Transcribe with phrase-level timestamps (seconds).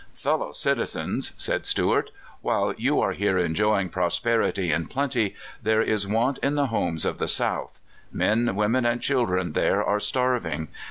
[0.15, 2.09] "Fellow citizens," said Stewart,
[2.41, 7.19] "while you are here enjoying prosperity and plenty, there is want in the homes of
[7.19, 7.79] the South.
[8.11, 10.69] Men, women, and chil dren there are starving.